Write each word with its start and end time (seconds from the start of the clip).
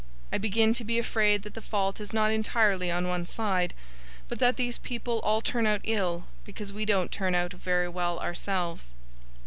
I 0.33 0.39
begin 0.39 0.73
to 0.73 0.83
be 0.83 0.97
afraid 0.97 1.43
that 1.43 1.53
the 1.53 1.61
fault 1.61 2.01
is 2.01 2.11
not 2.11 2.31
entirely 2.31 2.89
on 2.89 3.07
one 3.07 3.27
side, 3.27 3.71
but 4.29 4.39
that 4.39 4.55
these 4.57 4.79
people 4.79 5.19
all 5.19 5.41
turn 5.41 5.67
out 5.67 5.81
ill 5.83 6.25
because 6.43 6.73
we 6.73 6.85
don't 6.85 7.11
turn 7.11 7.35
out 7.35 7.53
very 7.53 7.87
well 7.87 8.17
ourselves. 8.19 8.95